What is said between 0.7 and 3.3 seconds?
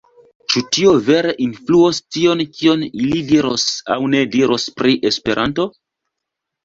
tio vere influos tion, kion ili